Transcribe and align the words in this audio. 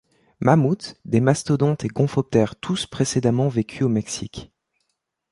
Mammouths, 0.39 0.95
des 1.05 1.21
mastodontes 1.21 1.85
et 1.85 1.87
gomphothères 1.87 2.55
tous 2.59 2.87
précédemment 2.87 3.49
vécu 3.49 3.83
au 3.83 3.87
Mexique. 3.87 4.51